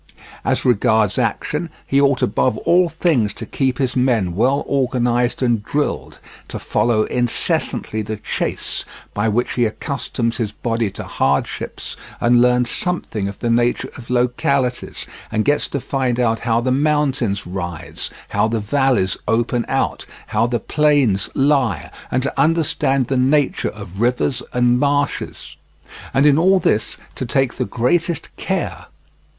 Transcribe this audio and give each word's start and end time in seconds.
As 0.43 0.65
regards 0.65 1.19
action, 1.19 1.69
he 1.85 2.01
ought 2.01 2.23
above 2.23 2.57
all 2.65 2.89
things 2.89 3.35
to 3.35 3.45
keep 3.45 3.77
his 3.77 3.95
men 3.95 4.33
well 4.33 4.63
organized 4.65 5.43
and 5.43 5.63
drilled, 5.63 6.17
to 6.47 6.57
follow 6.57 7.03
incessantly 7.03 8.01
the 8.01 8.17
chase, 8.17 8.83
by 9.13 9.29
which 9.29 9.53
he 9.53 9.65
accustoms 9.65 10.37
his 10.37 10.51
body 10.53 10.89
to 10.89 11.03
hardships, 11.03 11.95
and 12.19 12.41
learns 12.41 12.71
something 12.71 13.27
of 13.27 13.37
the 13.37 13.51
nature 13.51 13.91
of 13.95 14.09
localities, 14.09 15.05
and 15.31 15.45
gets 15.45 15.67
to 15.67 15.79
find 15.79 16.19
out 16.19 16.39
how 16.39 16.59
the 16.61 16.71
mountains 16.71 17.45
rise, 17.45 18.09
how 18.29 18.47
the 18.47 18.59
valleys 18.59 19.17
open 19.27 19.65
out, 19.67 20.07
how 20.25 20.47
the 20.47 20.59
plains 20.59 21.29
lie, 21.35 21.91
and 22.09 22.23
to 22.23 22.41
understand 22.41 23.05
the 23.05 23.17
nature 23.17 23.69
of 23.69 24.01
rivers 24.01 24.41
and 24.51 24.79
marshes, 24.79 25.57
and 26.11 26.25
in 26.25 26.39
all 26.39 26.59
this 26.59 26.97
to 27.13 27.23
take 27.23 27.53
the 27.53 27.65
greatest 27.65 28.35
care. 28.35 28.87